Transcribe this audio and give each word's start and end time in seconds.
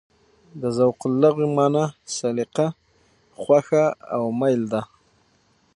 د 0.61 0.63
ذوق 0.77 0.99
لغوي 1.21 1.47
مانا: 1.57 1.85
سلیقه، 2.17 2.67
خوښه 3.41 3.85
او 4.15 4.23
مېل 4.39 4.61
ده. 4.73 4.81